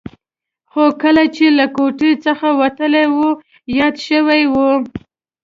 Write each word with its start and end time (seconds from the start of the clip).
خو 0.71 0.83
کله 1.01 1.23
چې 1.35 1.45
له 1.57 1.65
کوټې 1.75 2.11
څخه 2.25 2.47
وتلی 2.61 3.05
و 3.15 3.19
یاد 3.77 3.95
شوي 4.07 4.39
یې 4.43 4.49
و. 4.53 4.55